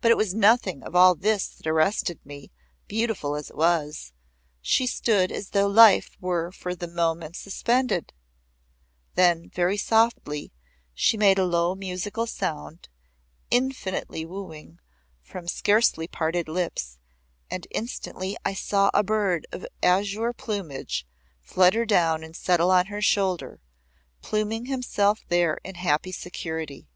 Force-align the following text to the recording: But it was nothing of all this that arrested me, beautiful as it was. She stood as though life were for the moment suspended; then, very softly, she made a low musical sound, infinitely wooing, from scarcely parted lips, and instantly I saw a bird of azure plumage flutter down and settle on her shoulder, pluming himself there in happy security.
But 0.00 0.12
it 0.12 0.16
was 0.16 0.34
nothing 0.34 0.84
of 0.84 0.94
all 0.94 1.16
this 1.16 1.48
that 1.48 1.66
arrested 1.66 2.20
me, 2.24 2.52
beautiful 2.86 3.34
as 3.34 3.50
it 3.50 3.56
was. 3.56 4.12
She 4.60 4.86
stood 4.86 5.32
as 5.32 5.48
though 5.50 5.66
life 5.66 6.16
were 6.20 6.52
for 6.52 6.76
the 6.76 6.86
moment 6.86 7.34
suspended; 7.34 8.12
then, 9.16 9.48
very 9.48 9.76
softly, 9.76 10.52
she 10.94 11.16
made 11.16 11.40
a 11.40 11.44
low 11.44 11.74
musical 11.74 12.28
sound, 12.28 12.88
infinitely 13.50 14.24
wooing, 14.24 14.78
from 15.24 15.48
scarcely 15.48 16.06
parted 16.06 16.46
lips, 16.46 17.00
and 17.50 17.66
instantly 17.72 18.36
I 18.44 18.54
saw 18.54 18.92
a 18.94 19.02
bird 19.02 19.48
of 19.50 19.66
azure 19.82 20.32
plumage 20.32 21.04
flutter 21.40 21.84
down 21.84 22.22
and 22.22 22.36
settle 22.36 22.70
on 22.70 22.86
her 22.86 23.02
shoulder, 23.02 23.60
pluming 24.20 24.66
himself 24.66 25.24
there 25.28 25.58
in 25.64 25.74
happy 25.74 26.12
security. 26.12 26.86